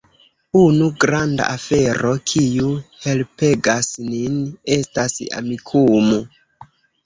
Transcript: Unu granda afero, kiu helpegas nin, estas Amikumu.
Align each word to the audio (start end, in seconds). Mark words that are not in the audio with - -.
Unu 0.59 0.85
granda 1.03 1.49
afero, 1.57 2.13
kiu 2.33 2.73
helpegas 3.05 3.93
nin, 4.09 4.43
estas 4.81 5.19
Amikumu. 5.41 6.23